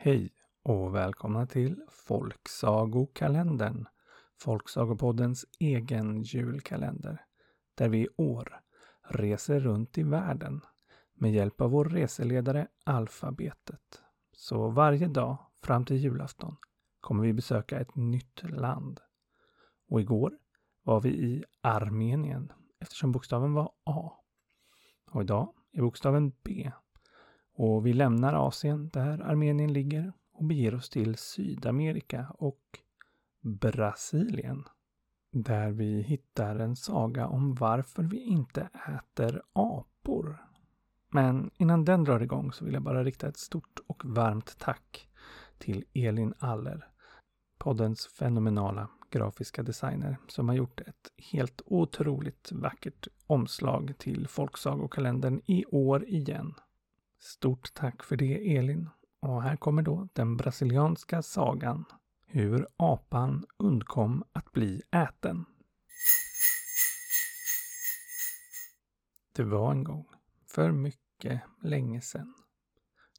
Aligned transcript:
Hej 0.00 0.32
och 0.62 0.94
välkomna 0.94 1.46
till 1.46 1.80
Folksagokalendern, 1.90 3.86
Folksagopoddens 4.40 5.46
egen 5.58 6.22
julkalender, 6.22 7.24
där 7.74 7.88
vi 7.88 7.98
i 7.98 8.08
år 8.16 8.60
reser 9.08 9.60
runt 9.60 9.98
i 9.98 10.02
världen 10.02 10.60
med 11.14 11.32
hjälp 11.32 11.60
av 11.60 11.70
vår 11.70 11.84
reseledare 11.84 12.68
Alfabetet. 12.84 14.02
Så 14.32 14.68
varje 14.68 15.08
dag 15.08 15.38
fram 15.62 15.84
till 15.84 15.96
julafton 15.96 16.56
kommer 17.00 17.22
vi 17.22 17.32
besöka 17.32 17.80
ett 17.80 17.94
nytt 17.94 18.42
land. 18.42 19.00
Och 19.88 20.00
igår 20.00 20.38
var 20.82 21.00
vi 21.00 21.08
i 21.08 21.44
Armenien 21.60 22.52
eftersom 22.80 23.12
bokstaven 23.12 23.52
var 23.52 23.72
A. 23.84 24.12
Och 25.10 25.22
idag 25.22 25.54
är 25.72 25.82
bokstaven 25.82 26.32
B. 26.44 26.72
Och 27.60 27.86
vi 27.86 27.92
lämnar 27.92 28.46
Asien 28.46 28.88
där 28.92 29.20
Armenien 29.20 29.72
ligger 29.72 30.12
och 30.32 30.44
beger 30.44 30.74
oss 30.74 30.90
till 30.90 31.16
Sydamerika 31.16 32.26
och 32.30 32.62
Brasilien. 33.40 34.64
Där 35.32 35.70
vi 35.70 36.02
hittar 36.02 36.56
en 36.58 36.76
saga 36.76 37.26
om 37.26 37.54
varför 37.54 38.02
vi 38.02 38.20
inte 38.20 38.68
äter 38.88 39.42
apor. 39.52 40.44
Men 41.08 41.50
innan 41.58 41.84
den 41.84 42.04
drar 42.04 42.20
igång 42.20 42.52
så 42.52 42.64
vill 42.64 42.74
jag 42.74 42.82
bara 42.82 43.04
rikta 43.04 43.28
ett 43.28 43.38
stort 43.38 43.80
och 43.86 44.04
varmt 44.04 44.58
tack 44.58 45.08
till 45.58 45.84
Elin 45.94 46.34
Aller, 46.38 46.88
poddens 47.58 48.06
fenomenala 48.06 48.88
grafiska 49.10 49.62
designer 49.62 50.16
som 50.28 50.48
har 50.48 50.56
gjort 50.56 50.80
ett 50.80 51.12
helt 51.32 51.62
otroligt 51.64 52.52
vackert 52.52 53.08
omslag 53.26 53.94
till 53.98 54.28
Folksagokalendern 54.28 55.40
i 55.46 55.64
år 55.64 56.04
igen. 56.04 56.54
Stort 57.18 57.74
tack 57.74 58.02
för 58.02 58.16
det 58.16 58.56
Elin. 58.56 58.90
Och 59.20 59.42
här 59.42 59.56
kommer 59.56 59.82
då 59.82 60.08
den 60.12 60.36
brasilianska 60.36 61.22
sagan 61.22 61.84
hur 62.26 62.66
apan 62.76 63.46
undkom 63.56 64.24
att 64.32 64.52
bli 64.52 64.82
äten. 64.90 65.44
Det 69.32 69.44
var 69.44 69.72
en 69.72 69.84
gång, 69.84 70.06
för 70.46 70.72
mycket 70.72 71.42
länge 71.62 72.00
sedan, 72.00 72.34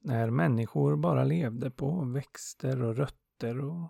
när 0.01 0.29
människor 0.29 0.95
bara 0.95 1.23
levde 1.23 1.71
på 1.71 2.05
växter 2.05 2.81
och 2.81 2.95
rötter 2.95 3.59
och 3.59 3.89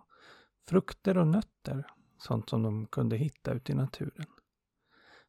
frukter 0.67 1.17
och 1.17 1.27
nötter, 1.27 1.91
sånt 2.17 2.49
som 2.49 2.63
de 2.63 2.85
kunde 2.85 3.17
hitta 3.17 3.53
ute 3.53 3.71
i 3.71 3.75
naturen. 3.75 4.27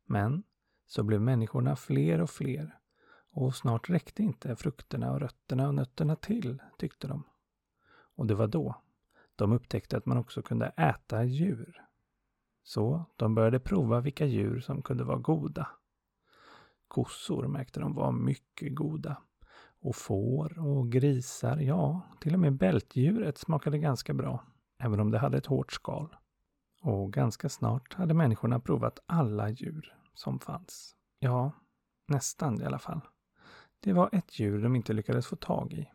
Men 0.04 0.42
så 0.86 1.02
blev 1.02 1.20
människorna 1.20 1.76
fler 1.76 2.20
och 2.20 2.30
fler 2.30 2.79
och 3.32 3.54
snart 3.54 3.90
räckte 3.90 4.22
inte 4.22 4.56
frukterna 4.56 5.12
och 5.12 5.20
rötterna 5.20 5.68
och 5.68 5.74
nötterna 5.74 6.16
till, 6.16 6.62
tyckte 6.78 7.08
de. 7.08 7.24
Och 8.16 8.26
det 8.26 8.34
var 8.34 8.46
då 8.46 8.82
de 9.36 9.52
upptäckte 9.52 9.96
att 9.96 10.06
man 10.06 10.18
också 10.18 10.42
kunde 10.42 10.66
äta 10.66 11.24
djur. 11.24 11.82
Så 12.62 13.04
de 13.16 13.34
började 13.34 13.60
prova 13.60 14.00
vilka 14.00 14.26
djur 14.26 14.60
som 14.60 14.82
kunde 14.82 15.04
vara 15.04 15.18
goda. 15.18 15.68
Kossor 16.88 17.48
märkte 17.48 17.80
de 17.80 17.94
var 17.94 18.12
mycket 18.12 18.74
goda. 18.74 19.16
Och 19.82 19.96
får 19.96 20.58
och 20.58 20.92
grisar, 20.92 21.56
ja, 21.56 22.00
till 22.20 22.34
och 22.34 22.40
med 22.40 22.56
bältdjuret 22.56 23.38
smakade 23.38 23.78
ganska 23.78 24.14
bra, 24.14 24.44
även 24.78 25.00
om 25.00 25.10
det 25.10 25.18
hade 25.18 25.38
ett 25.38 25.46
hårt 25.46 25.72
skal. 25.72 26.16
Och 26.82 27.12
ganska 27.12 27.48
snart 27.48 27.94
hade 27.94 28.14
människorna 28.14 28.60
provat 28.60 28.98
alla 29.06 29.48
djur 29.48 29.96
som 30.14 30.38
fanns. 30.38 30.96
Ja, 31.18 31.52
nästan 32.06 32.60
i 32.60 32.64
alla 32.64 32.78
fall. 32.78 33.00
Det 33.80 33.92
var 33.92 34.08
ett 34.12 34.38
djur 34.38 34.62
de 34.62 34.76
inte 34.76 34.92
lyckades 34.92 35.26
få 35.26 35.36
tag 35.36 35.72
i. 35.72 35.90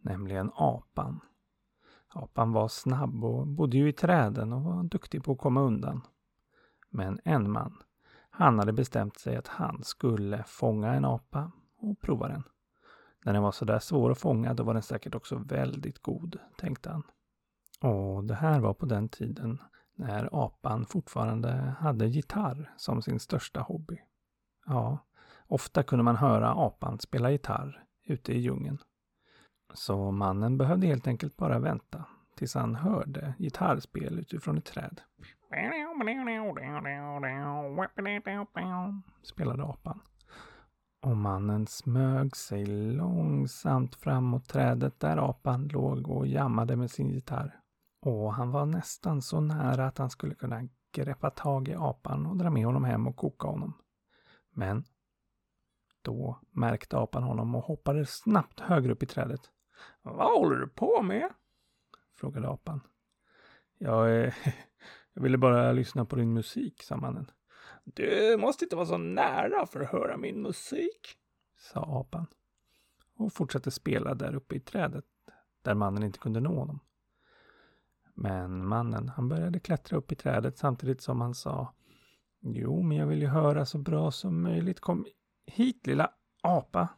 Nämligen 0.00 0.50
apan. 0.54 1.20
Apan 2.08 2.52
var 2.52 2.68
snabb 2.68 3.24
och 3.24 3.46
bodde 3.46 3.76
ju 3.76 3.88
i 3.88 3.92
träden 3.92 4.52
och 4.52 4.62
var 4.62 4.82
duktig 4.82 5.24
på 5.24 5.32
att 5.32 5.38
komma 5.38 5.60
undan. 5.60 6.02
Men 6.90 7.20
en 7.24 7.50
man, 7.50 7.82
han 8.30 8.58
hade 8.58 8.72
bestämt 8.72 9.18
sig 9.18 9.36
att 9.36 9.48
han 9.48 9.84
skulle 9.84 10.44
fånga 10.46 10.94
en 10.94 11.04
apa 11.04 11.52
och 11.76 12.00
prova 12.00 12.28
den. 12.28 12.42
När 13.24 13.32
den 13.32 13.42
var 13.42 13.52
sådär 13.52 13.78
svår 13.78 14.10
att 14.10 14.18
fånga, 14.18 14.54
då 14.54 14.62
var 14.62 14.74
den 14.74 14.82
säkert 14.82 15.14
också 15.14 15.36
väldigt 15.36 16.02
god, 16.02 16.38
tänkte 16.56 16.90
han. 16.90 17.02
Och 17.80 18.24
det 18.24 18.34
här 18.34 18.60
var 18.60 18.74
på 18.74 18.86
den 18.86 19.08
tiden 19.08 19.62
när 19.94 20.44
apan 20.44 20.86
fortfarande 20.86 21.76
hade 21.78 22.06
gitarr 22.06 22.74
som 22.76 23.02
sin 23.02 23.20
största 23.20 23.60
hobby. 23.60 23.98
Ja, 24.66 24.98
ofta 25.48 25.82
kunde 25.82 26.02
man 26.02 26.16
höra 26.16 26.50
apan 26.50 26.98
spela 26.98 27.30
gitarr 27.30 27.84
ute 28.04 28.32
i 28.32 28.38
djungeln. 28.38 28.78
Så 29.74 30.10
mannen 30.10 30.58
behövde 30.58 30.86
helt 30.86 31.06
enkelt 31.06 31.36
bara 31.36 31.58
vänta 31.58 32.04
tills 32.36 32.54
han 32.54 32.74
hörde 32.74 33.34
gitarrspel 33.38 34.18
utifrån 34.18 34.58
ett 34.58 34.64
träd. 34.64 35.00
Spelade 39.22 39.64
apan. 39.64 40.00
Och 41.02 41.16
mannen 41.16 41.66
smög 41.66 42.36
sig 42.36 42.66
långsamt 42.66 43.94
fram 43.94 44.24
mot 44.24 44.48
trädet 44.48 45.00
där 45.00 45.30
apan 45.30 45.68
låg 45.68 46.08
och 46.08 46.26
jammade 46.26 46.76
med 46.76 46.90
sin 46.90 47.10
gitarr. 47.10 47.60
Och 48.02 48.34
han 48.34 48.50
var 48.50 48.66
nästan 48.66 49.22
så 49.22 49.40
nära 49.40 49.86
att 49.86 49.98
han 49.98 50.10
skulle 50.10 50.34
kunna 50.34 50.68
greppa 50.92 51.30
tag 51.30 51.68
i 51.68 51.74
apan 51.74 52.26
och 52.26 52.36
dra 52.36 52.50
med 52.50 52.66
honom 52.66 52.84
hem 52.84 53.06
och 53.06 53.16
koka 53.16 53.48
honom. 53.48 53.72
Men 54.54 54.84
då 56.06 56.40
märkte 56.50 56.98
apan 56.98 57.22
honom 57.22 57.54
och 57.54 57.64
hoppade 57.64 58.06
snabbt 58.06 58.60
högre 58.60 58.92
upp 58.92 59.02
i 59.02 59.06
trädet. 59.06 59.40
Vad 60.02 60.38
håller 60.38 60.56
du 60.56 60.68
på 60.68 61.02
med? 61.02 61.30
frågade 62.14 62.48
apan. 62.48 62.80
Jag, 63.78 64.24
eh, 64.24 64.34
jag 65.12 65.22
ville 65.22 65.38
bara 65.38 65.72
lyssna 65.72 66.04
på 66.04 66.16
din 66.16 66.32
musik, 66.32 66.82
sa 66.82 66.96
mannen. 66.96 67.30
Du 67.84 68.36
måste 68.36 68.64
inte 68.64 68.76
vara 68.76 68.86
så 68.86 68.98
nära 68.98 69.66
för 69.66 69.80
att 69.80 69.90
höra 69.90 70.16
min 70.16 70.42
musik, 70.42 71.18
sa 71.58 72.00
apan. 72.00 72.26
Och 73.16 73.32
fortsatte 73.32 73.70
spela 73.70 74.14
där 74.14 74.34
uppe 74.34 74.56
i 74.56 74.60
trädet, 74.60 75.04
där 75.62 75.74
mannen 75.74 76.02
inte 76.02 76.18
kunde 76.18 76.40
nå 76.40 76.58
honom. 76.58 76.80
Men 78.14 78.66
mannen, 78.66 79.08
han 79.08 79.28
började 79.28 79.60
klättra 79.60 79.98
upp 79.98 80.12
i 80.12 80.14
trädet 80.14 80.58
samtidigt 80.58 81.00
som 81.00 81.20
han 81.20 81.34
sa 81.34 81.74
Jo, 82.40 82.82
men 82.82 82.96
jag 82.96 83.06
vill 83.06 83.22
ju 83.22 83.28
höra 83.28 83.66
så 83.66 83.78
bra 83.78 84.10
som 84.10 84.42
möjligt. 84.42 84.80
Kom 84.80 85.06
hit 85.46 85.86
lilla 85.86 86.10
apa, 86.42 86.88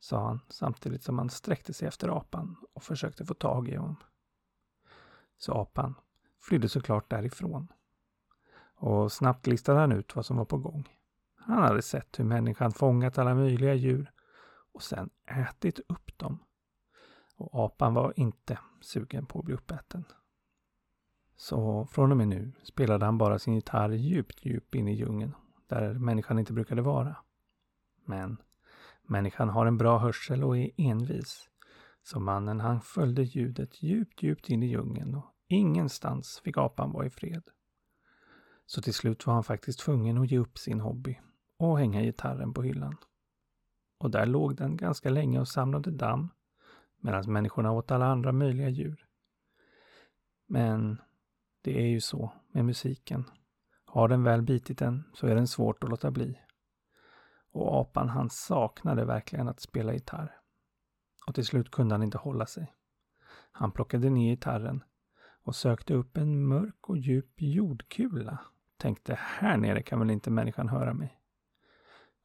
sa 0.00 0.26
han 0.26 0.40
samtidigt 0.48 1.02
som 1.02 1.18
han 1.18 1.30
sträckte 1.30 1.72
sig 1.72 1.88
efter 1.88 2.08
apan 2.08 2.56
och 2.72 2.82
försökte 2.82 3.24
få 3.24 3.34
tag 3.34 3.68
i 3.68 3.76
honom. 3.76 3.96
Så 5.38 5.52
apan 5.52 5.94
flydde 6.40 6.68
såklart 6.68 7.10
därifrån. 7.10 7.68
Och 8.74 9.12
snabbt 9.12 9.46
listade 9.46 9.80
han 9.80 9.92
ut 9.92 10.16
vad 10.16 10.26
som 10.26 10.36
var 10.36 10.44
på 10.44 10.58
gång. 10.58 10.88
Han 11.36 11.62
hade 11.62 11.82
sett 11.82 12.18
hur 12.18 12.24
människan 12.24 12.72
fångat 12.72 13.18
alla 13.18 13.34
möjliga 13.34 13.74
djur 13.74 14.12
och 14.72 14.82
sen 14.82 15.10
ätit 15.26 15.80
upp 15.88 16.18
dem. 16.18 16.38
Och 17.36 17.64
apan 17.64 17.94
var 17.94 18.12
inte 18.16 18.58
sugen 18.80 19.26
på 19.26 19.38
att 19.38 19.44
bli 19.44 19.54
uppäten. 19.54 20.04
Så 21.36 21.86
från 21.86 22.10
och 22.10 22.16
med 22.16 22.28
nu 22.28 22.52
spelade 22.62 23.04
han 23.04 23.18
bara 23.18 23.38
sin 23.38 23.54
gitarr 23.54 23.90
djupt, 23.90 24.44
djupt 24.44 24.74
in 24.74 24.88
i 24.88 24.92
djungeln, 24.92 25.34
där 25.66 25.94
människan 25.94 26.38
inte 26.38 26.52
brukade 26.52 26.82
vara. 26.82 27.16
Men 28.08 28.36
människan 29.02 29.48
har 29.48 29.66
en 29.66 29.78
bra 29.78 29.98
hörsel 29.98 30.44
och 30.44 30.58
är 30.58 30.70
envis. 30.76 31.48
Så 32.02 32.20
mannen 32.20 32.60
han 32.60 32.80
följde 32.80 33.22
ljudet 33.22 33.82
djupt, 33.82 34.22
djupt 34.22 34.50
in 34.50 34.62
i 34.62 34.66
djungeln 34.66 35.14
och 35.14 35.34
ingenstans 35.48 36.40
fick 36.44 36.56
apan 36.56 36.92
vara 36.92 37.06
i 37.06 37.10
fred. 37.10 37.42
Så 38.66 38.82
till 38.82 38.94
slut 38.94 39.26
var 39.26 39.34
han 39.34 39.44
faktiskt 39.44 39.80
tvungen 39.80 40.18
att 40.18 40.30
ge 40.30 40.38
upp 40.38 40.58
sin 40.58 40.80
hobby 40.80 41.20
och 41.56 41.78
hänga 41.78 42.02
gitarren 42.02 42.54
på 42.54 42.62
hyllan. 42.62 42.96
Och 43.98 44.10
där 44.10 44.26
låg 44.26 44.56
den 44.56 44.76
ganska 44.76 45.10
länge 45.10 45.40
och 45.40 45.48
samlade 45.48 45.90
damm 45.90 46.28
medan 47.00 47.32
människorna 47.32 47.72
åt 47.72 47.90
alla 47.90 48.06
andra 48.06 48.32
möjliga 48.32 48.68
djur. 48.68 49.06
Men 50.46 51.00
det 51.62 51.82
är 51.82 51.86
ju 51.86 52.00
så 52.00 52.32
med 52.52 52.64
musiken. 52.64 53.24
Har 53.84 54.08
den 54.08 54.22
väl 54.22 54.42
bitit 54.42 54.82
en 54.82 55.04
så 55.14 55.26
är 55.26 55.34
den 55.34 55.48
svårt 55.48 55.84
att 55.84 55.90
låta 55.90 56.10
bli. 56.10 56.38
Och 57.52 57.80
apan 57.80 58.08
han 58.08 58.30
saknade 58.30 59.04
verkligen 59.04 59.48
att 59.48 59.60
spela 59.60 59.92
gitarr. 59.92 60.36
Och 61.26 61.34
till 61.34 61.46
slut 61.46 61.70
kunde 61.70 61.94
han 61.94 62.02
inte 62.02 62.18
hålla 62.18 62.46
sig. 62.46 62.74
Han 63.52 63.72
plockade 63.72 64.10
ner 64.10 64.30
gitarren 64.30 64.84
och 65.42 65.56
sökte 65.56 65.94
upp 65.94 66.16
en 66.16 66.46
mörk 66.46 66.88
och 66.88 66.98
djup 66.98 67.32
jordkula. 67.36 68.38
Tänkte 68.76 69.14
här 69.14 69.56
nere 69.56 69.82
kan 69.82 69.98
väl 69.98 70.10
inte 70.10 70.30
människan 70.30 70.68
höra 70.68 70.94
mig. 70.94 71.20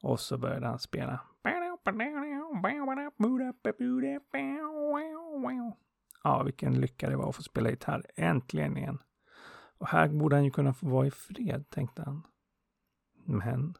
Och 0.01 0.19
så 0.19 0.37
började 0.37 0.67
han 0.67 0.79
spela. 0.79 1.19
Ja, 6.23 6.43
vilken 6.43 6.81
lycka 6.81 7.09
det 7.09 7.15
var 7.15 7.29
att 7.29 7.35
få 7.35 7.43
spela 7.43 7.69
gitarr. 7.69 8.05
Äntligen 8.15 8.77
igen. 8.77 8.99
Och 9.77 9.87
här 9.87 10.07
borde 10.07 10.35
han 10.35 10.45
ju 10.45 10.51
kunna 10.51 10.73
få 10.73 10.89
vara 10.89 11.07
i 11.07 11.11
fred, 11.11 11.69
tänkte 11.69 12.03
han. 12.05 12.27
Men 13.25 13.77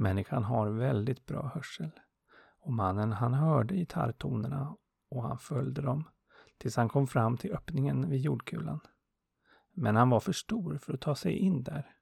människan 0.00 0.44
har 0.44 0.68
väldigt 0.68 1.26
bra 1.26 1.50
hörsel. 1.54 1.90
Och 2.60 2.72
mannen 2.72 3.12
han 3.12 3.34
hörde 3.34 3.74
gitarrtonerna 3.74 4.76
och 5.10 5.22
han 5.22 5.38
följde 5.38 5.82
dem 5.82 6.04
tills 6.58 6.76
han 6.76 6.88
kom 6.88 7.06
fram 7.06 7.36
till 7.36 7.52
öppningen 7.52 8.10
vid 8.10 8.20
jordkulan. 8.20 8.80
Men 9.72 9.96
han 9.96 10.10
var 10.10 10.20
för 10.20 10.32
stor 10.32 10.78
för 10.78 10.94
att 10.94 11.00
ta 11.00 11.14
sig 11.14 11.32
in 11.32 11.62
där. 11.62 11.94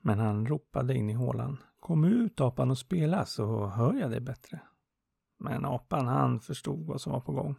Men 0.00 0.18
han 0.18 0.46
ropade 0.46 0.94
in 0.94 1.10
i 1.10 1.12
hålan. 1.12 1.58
Kom 1.80 2.04
ut 2.04 2.40
apan 2.40 2.70
och 2.70 2.78
spela 2.78 3.24
så 3.24 3.66
hör 3.66 3.94
jag 3.94 4.10
dig 4.10 4.20
bättre. 4.20 4.60
Men 5.38 5.64
apan 5.64 6.06
han 6.06 6.40
förstod 6.40 6.86
vad 6.86 7.00
som 7.00 7.12
var 7.12 7.20
på 7.20 7.32
gång. 7.32 7.56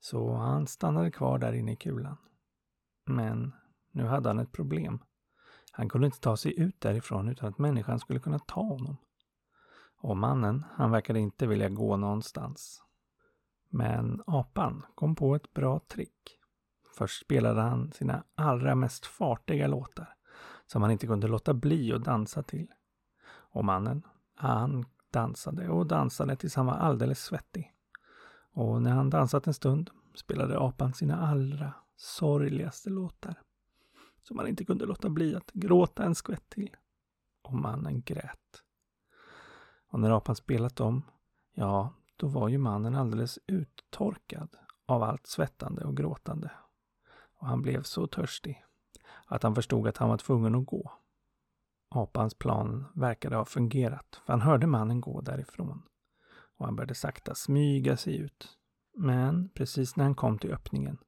Så 0.00 0.34
han 0.34 0.66
stannade 0.66 1.10
kvar 1.10 1.38
där 1.38 1.52
inne 1.52 1.72
i 1.72 1.76
kulan. 1.76 2.16
Men 3.06 3.52
nu 3.92 4.04
hade 4.04 4.28
han 4.28 4.38
ett 4.38 4.52
problem. 4.52 4.98
Han 5.72 5.88
kunde 5.88 6.06
inte 6.06 6.20
ta 6.20 6.36
sig 6.36 6.60
ut 6.60 6.80
därifrån 6.80 7.28
utan 7.28 7.48
att 7.48 7.58
människan 7.58 7.98
skulle 7.98 8.20
kunna 8.20 8.38
ta 8.38 8.60
honom. 8.62 8.96
Och 10.04 10.16
mannen, 10.16 10.64
han 10.72 10.90
verkade 10.90 11.20
inte 11.20 11.46
vilja 11.46 11.68
gå 11.68 11.96
någonstans. 11.96 12.82
Men 13.68 14.22
apan 14.26 14.82
kom 14.94 15.14
på 15.14 15.34
ett 15.34 15.54
bra 15.54 15.80
trick. 15.88 16.38
Först 16.96 17.24
spelade 17.24 17.60
han 17.60 17.92
sina 17.92 18.24
allra 18.34 18.74
mest 18.74 19.06
fartiga 19.06 19.66
låtar 19.66 20.14
som 20.66 20.82
han 20.82 20.90
inte 20.90 21.06
kunde 21.06 21.28
låta 21.28 21.54
bli 21.54 21.92
att 21.92 22.04
dansa 22.04 22.42
till. 22.42 22.66
Och 23.26 23.64
mannen, 23.64 24.02
han 24.34 24.84
dansade 25.10 25.68
och 25.68 25.86
dansade 25.86 26.36
tills 26.36 26.54
han 26.54 26.66
var 26.66 26.74
alldeles 26.74 27.24
svettig. 27.24 27.74
Och 28.52 28.82
när 28.82 28.92
han 28.92 29.10
dansat 29.10 29.46
en 29.46 29.54
stund 29.54 29.90
spelade 30.14 30.58
apan 30.58 30.94
sina 30.94 31.16
allra 31.16 31.72
sorgligaste 31.96 32.90
låtar. 32.90 33.40
Som 34.22 34.38
han 34.38 34.48
inte 34.48 34.64
kunde 34.64 34.86
låta 34.86 35.08
bli 35.08 35.34
att 35.34 35.52
gråta 35.52 36.04
en 36.04 36.14
skvätt 36.14 36.48
till. 36.48 36.76
Och 37.42 37.54
mannen 37.54 38.02
grät. 38.02 38.63
Och 39.94 40.00
när 40.00 40.10
apan 40.10 40.36
spelat 40.36 40.80
om, 40.80 41.02
ja, 41.52 41.94
då 42.16 42.26
var 42.26 42.48
ju 42.48 42.58
mannen 42.58 42.94
alldeles 42.94 43.38
uttorkad 43.46 44.56
av 44.86 45.02
allt 45.02 45.26
svettande 45.26 45.84
och 45.84 45.96
gråtande. 45.96 46.50
Och 47.40 47.46
han 47.46 47.62
blev 47.62 47.82
så 47.82 48.06
törstig 48.06 48.64
att 49.26 49.42
han 49.42 49.54
förstod 49.54 49.88
att 49.88 49.96
han 49.96 50.08
var 50.08 50.18
tvungen 50.18 50.54
att 50.54 50.66
gå. 50.66 50.92
Apans 51.90 52.34
plan 52.34 52.84
verkade 52.94 53.36
ha 53.36 53.44
fungerat, 53.44 54.22
för 54.26 54.32
han 54.32 54.40
hörde 54.40 54.66
mannen 54.66 55.00
gå 55.00 55.20
därifrån. 55.20 55.82
Och 56.58 56.64
han 56.64 56.76
började 56.76 56.94
sakta 56.94 57.34
smyga 57.34 57.96
sig 57.96 58.16
ut. 58.16 58.48
Men 58.96 59.48
precis 59.48 59.96
när 59.96 60.04
han 60.04 60.14
kom 60.14 60.38
till 60.38 60.52
öppningen 60.52 60.98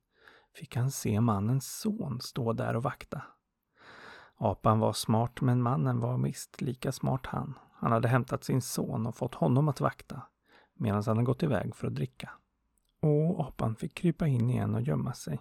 fick 0.55 0.77
han 0.77 0.91
se 0.91 1.21
mannens 1.21 1.79
son 1.79 2.21
stå 2.21 2.53
där 2.53 2.77
och 2.77 2.83
vakta. 2.83 3.23
Apan 4.37 4.79
var 4.79 4.93
smart, 4.93 5.41
men 5.41 5.63
mannen 5.63 6.01
var 6.01 6.19
visst 6.19 6.61
lika 6.61 6.93
smart 6.93 7.27
han. 7.27 7.55
Han 7.79 7.93
hade 7.93 8.09
hämtat 8.09 8.45
sin 8.45 8.63
son 8.63 9.07
och 9.07 9.17
fått 9.17 9.35
honom 9.35 9.69
att 9.69 9.81
vakta 9.81 10.23
medan 10.75 11.03
han 11.07 11.17
hade 11.17 11.27
gått 11.27 11.43
iväg 11.43 11.77
för 11.77 11.87
att 11.87 11.95
dricka. 11.95 12.31
Och 13.01 13.41
apan 13.41 13.77
fick 13.77 13.95
krypa 13.95 14.27
in 14.27 14.51
igen 14.51 14.75
och 14.75 14.83
gömma 14.83 15.13
sig. 15.13 15.41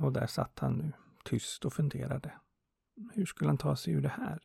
Och 0.00 0.12
där 0.12 0.26
satt 0.26 0.58
han 0.58 0.72
nu, 0.72 0.92
tyst 1.24 1.64
och 1.64 1.72
funderade. 1.72 2.32
Hur 3.12 3.26
skulle 3.26 3.50
han 3.50 3.58
ta 3.58 3.76
sig 3.76 3.92
ur 3.92 4.00
det 4.00 4.08
här? 4.08 4.38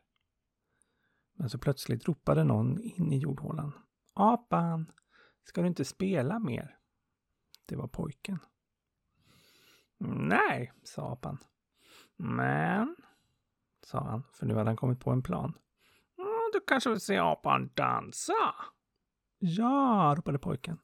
Men 1.34 1.50
så 1.50 1.58
plötsligt 1.58 2.08
ropade 2.08 2.44
någon 2.44 2.80
in 2.80 3.12
i 3.12 3.18
jordhålan. 3.18 3.72
Apan! 4.14 4.92
Ska 5.44 5.60
du 5.60 5.66
inte 5.66 5.84
spela 5.84 6.38
mer? 6.38 6.78
Det 7.66 7.76
var 7.76 7.88
pojken. 7.88 8.38
Nej, 9.98 10.72
sa 10.82 11.12
apan. 11.12 11.38
Men, 12.16 12.96
sa 13.84 14.00
han, 14.00 14.22
för 14.32 14.46
nu 14.46 14.54
hade 14.54 14.70
han 14.70 14.76
kommit 14.76 15.00
på 15.00 15.10
en 15.10 15.22
plan. 15.22 15.58
Du 16.54 16.60
kanske 16.60 16.90
vill 16.90 17.00
se 17.00 17.18
apan 17.18 17.70
dansa? 17.74 18.54
Ja, 19.38 20.14
ropade 20.16 20.38
pojken. 20.38 20.78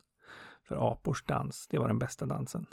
För 0.63 0.93
apors 0.93 1.25
dans, 1.25 1.67
det 1.67 1.79
var 1.79 1.89
den 1.89 1.99
bästa 1.99 2.27
dansen. 2.27 2.67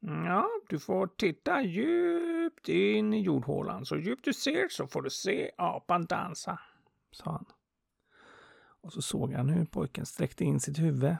Ja, 0.00 0.48
du 0.68 0.78
får 0.78 1.06
titta 1.06 1.62
djupt 1.62 2.68
in 2.68 3.14
i 3.14 3.20
jordhålan. 3.20 3.86
Så 3.86 3.96
djupt 3.96 4.24
du 4.24 4.32
ser 4.32 4.68
så 4.68 4.86
får 4.86 5.02
du 5.02 5.10
se 5.10 5.50
apan 5.58 6.04
dansa, 6.06 6.58
sa 7.10 7.32
han. 7.32 7.44
Och 8.80 8.92
så 8.92 9.02
såg 9.02 9.32
han 9.32 9.48
hur 9.48 9.64
pojken 9.64 10.06
sträckte 10.06 10.44
in 10.44 10.60
sitt 10.60 10.78
huvud. 10.78 11.16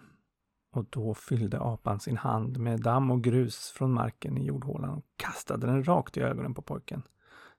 Och 0.73 0.85
då 0.91 1.15
fyllde 1.15 1.61
apan 1.61 2.01
sin 2.01 2.17
hand 2.17 2.59
med 2.59 2.81
damm 2.81 3.11
och 3.11 3.25
grus 3.25 3.71
från 3.71 3.93
marken 3.93 4.39
i 4.39 4.45
jordhålan 4.45 4.91
och 4.91 5.05
kastade 5.17 5.67
den 5.67 5.85
rakt 5.85 6.17
i 6.17 6.21
ögonen 6.21 6.55
på 6.55 6.63
pojken. 6.63 7.03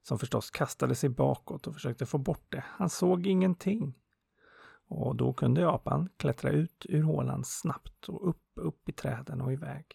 Som 0.08 0.20
förstås 0.20 0.52
kastade 0.52 0.96
sig 0.96 1.10
bakåt 1.10 1.68
och 1.68 1.74
försökte 1.74 2.06
få 2.06 2.18
bort 2.18 2.46
det. 2.50 2.64
Han 2.68 2.90
såg 2.90 3.28
ingenting. 3.28 3.94
Och 4.88 5.16
då 5.16 5.34
kunde 5.34 5.70
apan 5.70 6.10
klättra 6.18 6.50
ut 6.50 6.86
ur 6.90 7.04
hålan 7.04 7.44
snabbt 7.44 8.10
och 8.10 8.30
upp, 8.30 8.44
upp 8.56 8.90
i 8.90 8.92
träden 8.92 9.42
och 9.42 9.54
iväg. 9.54 9.86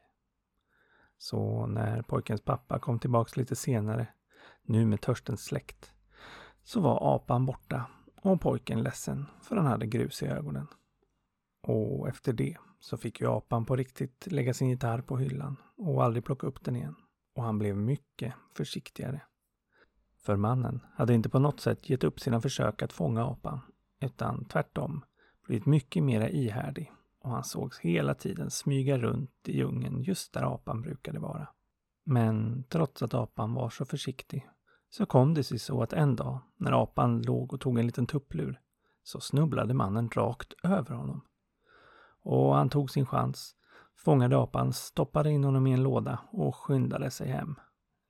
Så 1.19 1.67
när 1.67 2.03
pojkens 2.03 2.41
pappa 2.41 2.79
kom 2.79 2.99
tillbaks 2.99 3.37
lite 3.37 3.57
senare, 3.57 4.07
nu 4.63 4.87
med 4.87 5.01
törsten 5.01 5.37
släckt, 5.37 5.93
så 6.63 6.81
var 6.81 7.15
apan 7.15 7.47
borta 7.47 7.87
och 8.23 8.41
pojken 8.41 8.83
ledsen 8.83 9.27
för 9.43 9.57
han 9.57 9.67
hade 9.67 9.87
grus 9.87 10.23
i 10.23 10.27
ögonen. 10.27 10.67
Och 11.63 12.09
efter 12.09 12.33
det 12.33 12.57
så 12.81 12.97
fick 12.97 13.21
ju 13.21 13.27
apan 13.27 13.65
på 13.65 13.77
riktigt 13.77 14.27
lägga 14.31 14.55
sin 14.55 14.69
gitarr 14.69 15.01
på 15.01 15.17
hyllan 15.17 15.57
och 15.77 16.05
aldrig 16.05 16.25
plocka 16.25 16.47
upp 16.47 16.65
den 16.65 16.77
igen. 16.77 16.97
Och 17.35 17.43
han 17.43 17.59
blev 17.59 17.77
mycket 17.77 18.35
försiktigare. 18.55 19.21
För 20.23 20.37
mannen 20.37 20.81
hade 20.95 21.15
inte 21.15 21.29
på 21.29 21.39
något 21.39 21.61
sätt 21.61 21.91
gett 21.91 22.05
upp 22.05 22.21
sina 22.21 22.41
försök 22.41 22.83
att 22.83 22.93
fånga 22.93 23.25
apan, 23.25 23.61
utan 24.01 24.45
tvärtom 24.45 25.05
blivit 25.47 25.67
mycket 25.67 26.03
mera 26.03 26.29
ihärdig 26.29 26.93
och 27.21 27.31
han 27.31 27.45
sågs 27.45 27.79
hela 27.79 28.15
tiden 28.15 28.51
smyga 28.51 28.99
runt 28.99 29.49
i 29.49 29.57
djungeln 29.57 30.03
just 30.03 30.33
där 30.33 30.55
apan 30.55 30.83
brukade 30.83 31.19
vara. 31.19 31.49
Men 32.05 32.65
trots 32.69 33.03
att 33.03 33.15
apan 33.15 33.55
var 33.55 33.71
så 33.71 33.85
försiktig 33.85 34.49
så 34.91 35.07
kom 35.07 35.35
det 35.35 35.45
sig 35.45 35.59
så 35.59 35.83
att 35.83 35.93
en 35.93 36.17
dag 36.17 36.39
när 36.57 36.83
apan 36.83 37.23
låg 37.23 37.53
och 37.53 37.61
tog 37.61 37.79
en 37.79 37.87
liten 37.87 38.07
tupplur 38.07 38.61
så 39.03 39.21
snubblade 39.21 39.75
mannen 39.75 40.11
rakt 40.11 40.53
över 40.63 40.95
honom. 40.95 41.25
Och 42.23 42.55
han 42.55 42.69
tog 42.71 42.91
sin 42.91 43.07
chans, 43.07 43.55
fångade 43.97 44.39
apan, 44.39 44.73
stoppade 44.73 45.31
in 45.31 45.45
honom 45.45 45.67
i 45.67 45.73
en 45.73 45.83
låda 45.83 46.19
och 46.33 46.57
skyndade 46.57 47.11
sig 47.11 47.29
hem. 47.29 47.55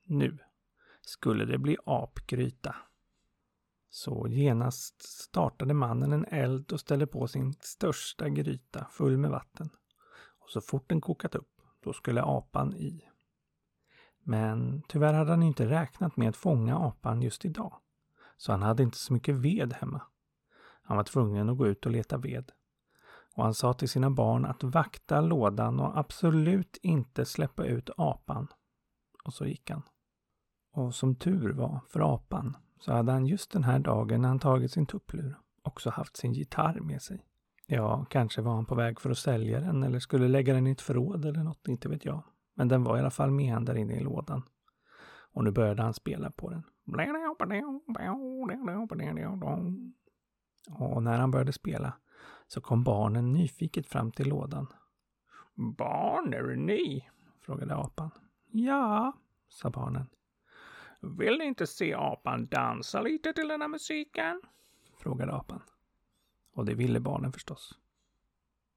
Nu 0.07 0.39
skulle 1.11 1.45
det 1.45 1.59
bli 1.59 1.77
apgryta. 1.87 2.77
Så 3.91 4.27
genast 4.29 5.03
startade 5.03 5.75
mannen 5.75 6.13
en 6.13 6.25
eld 6.25 6.73
och 6.73 6.81
ställde 6.81 7.07
på 7.07 7.29
sin 7.29 7.53
största 7.53 8.29
gryta 8.29 8.87
full 8.91 9.17
med 9.17 9.31
vatten. 9.31 9.71
Och 10.39 10.51
så 10.51 10.61
fort 10.61 10.89
den 10.89 11.01
kokat 11.01 11.35
upp, 11.35 11.61
då 11.85 11.93
skulle 11.93 12.23
apan 12.23 12.75
i. 12.75 13.09
Men 14.23 14.83
tyvärr 14.89 15.13
hade 15.13 15.31
han 15.31 15.43
inte 15.43 15.71
räknat 15.71 16.17
med 16.17 16.29
att 16.29 16.37
fånga 16.37 16.79
apan 16.79 17.23
just 17.23 17.45
idag. 17.45 17.75
Så 18.37 18.53
han 18.53 18.63
hade 18.63 18.83
inte 18.83 18.99
så 18.99 19.13
mycket 19.13 19.35
ved 19.35 19.73
hemma. 19.73 20.03
Han 20.83 20.97
var 20.97 21.05
tvungen 21.05 21.49
att 21.49 21.59
gå 21.59 21.67
ut 21.67 21.87
och 21.87 21.93
leta 21.93 22.19
ved. 22.19 22.53
Och 23.35 23.45
han 23.45 23.55
sa 23.55 23.73
till 23.73 23.89
sina 23.89 24.11
barn 24.11 24.45
att 24.45 24.63
vakta 24.63 25.21
lådan 25.21 25.81
och 25.81 25.99
absolut 25.99 26.79
inte 26.83 27.25
släppa 27.25 27.65
ut 27.65 27.91
apan. 27.97 28.47
Och 29.25 29.35
så 29.35 29.47
gick 29.47 29.71
han. 29.71 29.83
Och 30.73 30.95
som 30.95 31.15
tur 31.15 31.53
var 31.53 31.81
för 31.89 32.15
apan 32.15 32.57
så 32.79 32.93
hade 32.93 33.13
han 33.13 33.27
just 33.27 33.53
den 33.53 33.65
här 33.65 33.79
dagen 33.79 34.23
när 34.23 34.29
han 34.29 34.39
tagit 34.39 34.73
sin 34.73 34.87
tupplur 34.87 35.37
också 35.63 35.91
haft 35.91 36.17
sin 36.17 36.33
gitarr 36.33 36.81
med 36.81 37.03
sig. 37.03 37.27
Ja, 37.67 38.07
kanske 38.11 38.43
var 38.43 38.55
han 38.55 38.67
på 38.67 38.75
väg 38.75 39.01
för 39.01 39.11
att 39.11 39.19
sälja 39.19 39.61
den 39.61 39.83
eller 39.83 39.99
skulle 39.99 40.29
lägga 40.29 40.55
den 40.55 40.67
i 40.67 40.71
ett 40.71 40.81
förråd 40.81 41.25
eller 41.25 41.43
något, 41.43 41.69
inte 41.69 41.89
vet 41.89 42.05
jag. 42.05 42.23
Men 42.55 42.69
den 42.69 42.85
var 42.85 42.97
i 42.97 43.01
alla 43.01 43.11
fall 43.11 43.31
med 43.31 43.53
han 43.53 43.65
där 43.65 43.75
inne 43.75 43.95
i 43.95 44.01
lådan. 44.01 44.43
Och 45.33 45.45
nu 45.45 45.51
började 45.51 45.83
han 45.83 45.95
spela 45.95 46.31
på 46.31 46.51
den. 46.51 46.63
Och 50.71 51.03
när 51.03 51.19
han 51.19 51.31
började 51.31 51.53
spela 51.53 51.93
så 52.47 52.61
kom 52.61 52.85
barnen 52.85 53.33
nyfiket 53.33 53.87
fram 53.87 54.13
till 54.13 54.29
lådan. 54.29 54.67
Barn, 55.55 56.35
är 56.35 56.57
ni? 56.57 57.09
frågade 57.41 57.77
apan. 57.77 58.11
Ja, 58.51 59.13
sa 59.49 59.71
barnen. 59.71 60.07
Vill 61.01 61.39
ni 61.39 61.45
inte 61.45 61.67
se 61.67 61.95
apan 61.95 62.47
dansa 62.47 63.01
lite 63.01 63.33
till 63.33 63.49
den 63.49 63.61
här 63.61 63.69
musiken? 63.69 64.43
Frågade 64.97 65.33
apan. 65.33 65.63
Och 66.55 66.65
det 66.65 66.75
ville 66.75 67.01
barnen 67.01 67.33
förstås. 67.33 67.79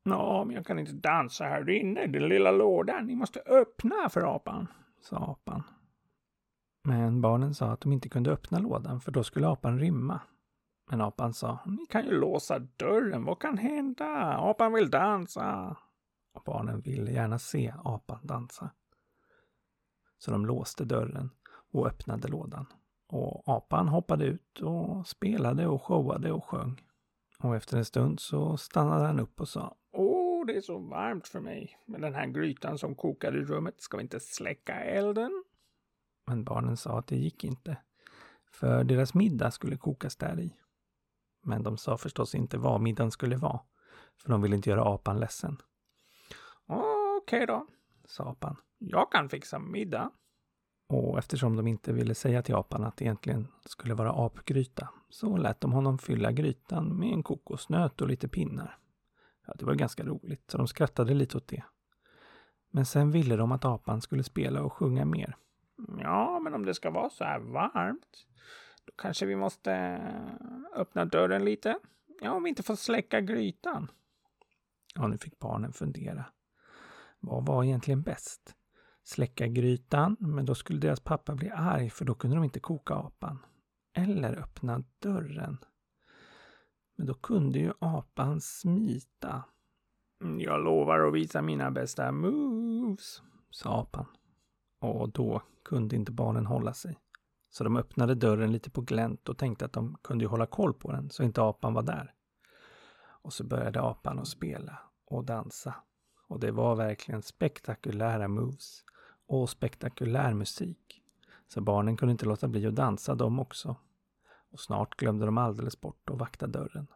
Nå, 0.06 0.46
men 0.46 0.56
jag 0.56 0.66
kan 0.66 0.80
inte 0.80 0.92
dansa 0.92 1.44
här 1.44 1.70
inne 1.70 2.04
i 2.04 2.08
den 2.08 2.30
lilla 2.30 2.52
lådan. 2.52 3.06
Ni 3.06 3.16
måste 3.16 3.40
öppna 3.40 4.10
för 4.10 4.36
apan, 4.36 4.68
sa 5.02 5.18
apan. 5.18 5.64
Men 6.84 7.22
barnen 7.22 7.54
sa 7.54 7.72
att 7.72 7.82
de 7.82 7.92
inte 7.92 8.10
kunde 8.10 8.32
öppna 8.32 8.60
lådan 8.60 9.02
för 9.02 9.12
då 9.12 9.24
skulle 9.24 9.48
apan 9.48 9.80
rymma. 9.80 10.22
Men 10.90 11.02
apan 11.02 11.34
sa, 11.34 11.60
ni 11.66 11.86
kan 11.86 12.06
ju 12.06 12.12
låsa 12.12 12.60
dörren, 12.60 13.26
vad 13.26 13.40
kan 13.40 13.58
hända? 13.58 14.38
Apan 14.38 14.74
vill 14.74 14.90
dansa. 14.90 15.78
Och 16.34 16.44
barnen 16.46 16.82
ville 16.82 17.12
gärna 17.12 17.40
se 17.40 17.74
apan 17.84 18.20
dansa. 18.24 18.70
Så 20.18 20.32
de 20.32 20.46
låste 20.46 20.86
dörren 20.86 21.30
och 21.74 21.88
öppnade 21.88 22.28
lådan. 22.28 22.66
Och 23.08 23.44
apan 23.46 23.88
hoppade 23.88 24.26
ut 24.26 24.62
och 24.62 25.08
spelade 25.08 25.68
och 25.68 25.84
showade 25.84 26.32
och 26.32 26.46
sjöng. 26.46 26.82
Och 27.40 27.56
efter 27.56 27.78
en 27.78 27.86
stund 27.86 28.20
så 28.20 28.58
stannade 28.58 29.06
han 29.06 29.20
upp 29.20 29.42
och 29.42 29.50
sa 29.50 29.76
Åh, 29.92 30.46
det 30.46 30.58
är 30.58 30.62
så 30.62 30.80
varmt 30.80 31.28
för 31.28 31.40
mig 31.40 31.78
med 31.86 32.02
den 32.02 32.14
här 32.14 32.28
grytan 32.28 32.78
som 32.78 32.96
kokar 32.96 33.38
i 33.38 33.46
rummet. 33.46 33.82
Ska 33.82 33.98
vi 33.98 34.04
inte 34.04 34.20
släcka 34.20 34.74
elden? 34.84 35.44
Men 36.28 36.44
barnen 36.44 36.78
sa 36.78 37.00
att 37.00 37.08
det 37.08 37.16
gick 37.16 37.44
inte. 37.44 37.78
För 38.52 38.84
deras 38.84 39.14
middag 39.14 39.52
skulle 39.52 39.78
kokas 39.78 40.16
där 40.16 40.40
i. 40.40 40.54
Men 41.44 41.64
de 41.64 41.78
sa 41.78 41.98
förstås 41.98 42.36
inte 42.36 42.58
vad 42.58 42.82
middagen 42.82 43.12
skulle 43.12 43.36
vara. 43.36 43.60
För 44.18 44.30
de 44.30 44.42
ville 44.42 44.56
inte 44.56 44.70
göra 44.70 44.94
apan 44.94 45.20
ledsen. 45.20 45.58
Okej 46.68 47.44
okay 47.44 47.46
då, 47.46 47.68
sa 48.06 48.24
apan. 48.24 48.56
Jag 48.78 49.12
kan 49.12 49.30
fixa 49.30 49.60
middag. 49.60 50.12
Och 50.88 51.18
eftersom 51.18 51.56
de 51.56 51.68
inte 51.68 51.94
ville 51.94 52.16
säga 52.16 52.42
till 52.42 52.56
apan 52.56 52.84
att 52.84 52.98
det 52.98 53.06
egentligen 53.06 53.48
skulle 53.66 53.94
vara 53.94 54.26
apgryta 54.26 54.90
så 55.10 55.38
lät 55.38 55.62
de 55.62 55.74
honom 55.74 55.98
fylla 55.98 56.32
grytan 56.32 57.00
med 57.00 57.14
en 57.14 57.24
kokosnöt 57.24 58.02
och 58.02 58.08
lite 58.08 58.28
pinnar. 58.28 58.78
Ja, 59.48 59.54
det 59.60 59.66
var 59.66 59.74
ganska 59.74 60.04
roligt, 60.04 60.52
så 60.52 60.58
de 60.58 60.68
skrattade 60.68 61.14
lite 61.14 61.38
åt 61.38 61.48
det. 61.48 61.64
Men 62.72 62.86
sen 62.86 63.12
ville 63.12 63.36
de 63.36 63.52
att 63.52 63.66
apan 63.66 64.02
skulle 64.02 64.24
spela 64.24 64.64
och 64.64 64.74
sjunga 64.74 65.06
mer. 65.06 65.36
Ja, 66.00 66.40
men 66.40 66.54
om 66.54 66.66
det 66.66 66.74
ska 66.74 66.90
vara 66.90 67.10
så 67.10 67.24
här 67.24 67.40
varmt, 67.40 68.26
då 68.86 68.94
kanske 68.96 69.26
vi 69.26 69.36
måste 69.36 70.02
öppna 70.76 71.06
dörren 71.06 71.46
lite. 71.46 71.80
Ja, 72.22 72.32
om 72.32 72.44
vi 72.44 72.50
inte 72.50 72.64
får 72.64 72.76
släcka 72.76 73.22
grytan. 73.22 73.92
Ja, 74.96 75.08
nu 75.08 75.18
fick 75.18 75.40
barnen 75.40 75.74
fundera. 75.74 76.26
Vad 77.20 77.46
var 77.46 77.64
egentligen 77.64 78.02
bäst? 78.02 78.56
Släcka 79.04 79.48
grytan, 79.48 80.18
men 80.20 80.46
då 80.46 80.56
skulle 80.56 80.80
deras 80.80 81.00
pappa 81.00 81.36
bli 81.36 81.50
arg 81.50 81.90
för 81.90 82.06
då 82.06 82.16
kunde 82.16 82.36
de 82.36 82.44
inte 82.44 82.60
koka 82.60 82.94
apan. 82.94 83.40
Eller 83.94 84.40
öppna 84.40 84.84
dörren. 85.00 85.58
Men 86.98 87.08
då 87.08 87.14
kunde 87.14 87.60
ju 87.60 87.74
apan 87.80 88.42
smita. 88.42 89.44
Mm, 90.24 90.40
jag 90.40 90.64
lovar 90.64 91.00
att 91.00 91.14
visa 91.14 91.42
mina 91.42 91.72
bästa 91.72 92.12
moves, 92.12 93.22
sa 93.50 93.82
apan. 93.82 94.06
Och 94.80 95.10
då 95.10 95.42
kunde 95.66 95.96
inte 95.96 96.12
barnen 96.12 96.46
hålla 96.46 96.74
sig. 96.74 96.98
Så 97.50 97.64
de 97.64 97.78
öppnade 97.78 98.16
dörren 98.16 98.52
lite 98.52 98.70
på 98.70 98.82
glänt 98.82 99.30
och 99.30 99.38
tänkte 99.38 99.66
att 99.66 99.74
de 99.74 99.98
kunde 100.04 100.26
hålla 100.26 100.46
koll 100.46 100.74
på 100.74 100.92
den 100.92 101.10
så 101.10 101.24
inte 101.24 101.42
apan 101.42 101.74
var 101.74 101.84
där. 101.84 102.14
Och 103.22 103.34
så 103.34 103.44
började 103.44 103.82
apan 103.82 104.20
att 104.20 104.28
spela 104.28 104.80
och 105.06 105.26
dansa. 105.26 105.76
Och 106.28 106.40
det 106.40 106.52
var 106.52 106.76
verkligen 106.76 107.22
spektakulära 107.22 108.28
moves 108.28 108.84
och 109.28 109.50
spektakulär 109.50 110.34
musik. 110.34 111.02
Så 111.48 111.62
barnen 111.62 111.98
kunde 111.98 112.12
inte 112.12 112.26
låta 112.26 112.48
bli 112.48 112.68
att 112.68 112.76
dansa 112.76 113.16
de 113.16 113.40
också. 113.40 113.76
Och 114.52 114.60
snart 114.60 114.96
glömde 114.96 115.26
de 115.26 115.38
alldeles 115.38 115.82
bort 115.82 116.10
att 116.10 116.20
vakta 116.20 116.48
dörren. 116.48 116.88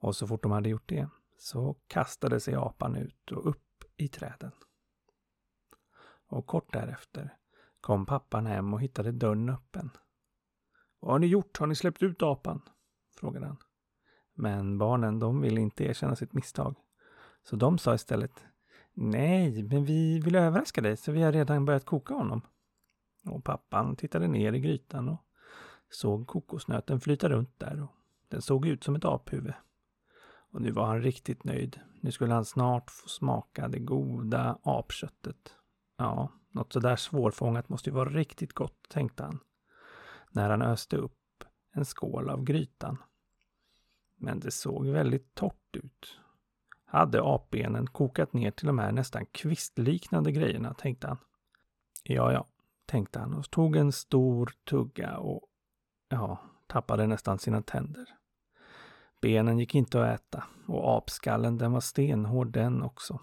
Och 0.00 0.16
så 0.16 0.26
fort 0.26 0.42
de 0.42 0.52
hade 0.52 0.68
gjort 0.68 0.88
det 0.88 1.08
så 1.38 1.76
kastade 1.86 2.40
sig 2.40 2.54
apan 2.54 2.96
ut 2.96 3.32
och 3.32 3.46
upp 3.46 3.84
i 3.96 4.08
träden. 4.08 4.52
Och 6.26 6.46
kort 6.46 6.72
därefter 6.72 7.36
kom 7.80 8.06
pappan 8.06 8.46
hem 8.46 8.74
och 8.74 8.80
hittade 8.80 9.12
dörren 9.12 9.48
öppen. 9.48 9.90
Vad 11.00 11.12
har 11.12 11.18
ni 11.18 11.26
gjort? 11.26 11.58
Har 11.58 11.66
ni 11.66 11.74
släppt 11.74 12.02
ut 12.02 12.22
apan? 12.22 12.62
frågade 13.16 13.46
han. 13.46 13.56
Men 14.34 14.78
barnen, 14.78 15.18
de 15.18 15.40
ville 15.40 15.60
inte 15.60 15.84
erkänna 15.84 16.16
sitt 16.16 16.32
misstag. 16.32 16.76
Så 17.42 17.56
de 17.56 17.78
sa 17.78 17.94
istället 17.94 18.44
Nej, 19.02 19.62
men 19.62 19.84
vi 19.84 20.20
vill 20.20 20.36
överraska 20.36 20.80
dig 20.80 20.96
så 20.96 21.12
vi 21.12 21.22
har 21.22 21.32
redan 21.32 21.64
börjat 21.64 21.84
koka 21.84 22.14
honom. 22.14 22.42
Och 23.24 23.44
pappan 23.44 23.96
tittade 23.96 24.28
ner 24.28 24.52
i 24.52 24.60
grytan 24.60 25.08
och 25.08 25.24
såg 25.90 26.26
kokosnöten 26.26 27.00
flyta 27.00 27.28
runt 27.28 27.58
där 27.58 27.82
och 27.82 27.90
den 28.28 28.42
såg 28.42 28.66
ut 28.66 28.84
som 28.84 28.94
ett 28.94 29.04
aphuvud. 29.04 29.52
Och 30.50 30.62
nu 30.62 30.70
var 30.70 30.86
han 30.86 31.02
riktigt 31.02 31.44
nöjd. 31.44 31.80
Nu 32.00 32.12
skulle 32.12 32.34
han 32.34 32.44
snart 32.44 32.90
få 32.90 33.08
smaka 33.08 33.68
det 33.68 33.78
goda 33.78 34.58
apköttet. 34.62 35.54
Ja, 35.96 36.32
något 36.50 36.72
sådär 36.72 36.96
svårfångat 36.96 37.68
måste 37.68 37.90
ju 37.90 37.94
vara 37.94 38.10
riktigt 38.10 38.52
gott, 38.52 38.88
tänkte 38.88 39.22
han. 39.22 39.38
När 40.30 40.50
han 40.50 40.62
öste 40.62 40.96
upp 40.96 41.44
en 41.72 41.84
skål 41.84 42.30
av 42.30 42.44
grytan. 42.44 42.96
Men 44.16 44.40
det 44.40 44.50
såg 44.50 44.86
väldigt 44.86 45.34
torrt 45.34 45.76
ut. 45.76 46.20
Hade 46.92 47.20
apbenen 47.24 47.86
kokat 47.86 48.32
ner 48.32 48.50
till 48.50 48.66
de 48.66 48.78
här 48.78 48.92
nästan 48.92 49.26
kvistliknande 49.26 50.32
grejerna, 50.32 50.74
tänkte 50.74 51.08
han. 51.08 51.18
Ja, 52.04 52.32
ja, 52.32 52.46
tänkte 52.86 53.18
han 53.18 53.34
och 53.34 53.50
tog 53.50 53.76
en 53.76 53.92
stor 53.92 54.52
tugga 54.70 55.16
och 55.16 55.42
ja, 56.08 56.38
tappade 56.66 57.06
nästan 57.06 57.38
sina 57.38 57.62
tänder. 57.62 58.06
Benen 59.20 59.58
gick 59.58 59.74
inte 59.74 60.02
att 60.02 60.20
äta 60.20 60.44
och 60.66 60.96
apskallen 60.96 61.58
den 61.58 61.72
var 61.72 61.80
stenhård 61.80 62.52
den 62.52 62.82
också. 62.82 63.20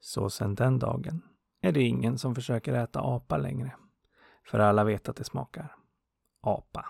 Så 0.00 0.30
sen 0.30 0.54
den 0.54 0.78
dagen 0.78 1.22
är 1.60 1.72
det 1.72 1.82
ingen 1.82 2.18
som 2.18 2.34
försöker 2.34 2.72
äta 2.72 3.00
apa 3.00 3.36
längre. 3.36 3.72
För 4.46 4.58
alla 4.58 4.84
vet 4.84 5.08
att 5.08 5.16
det 5.16 5.24
smakar 5.24 5.76
apa. 6.40 6.86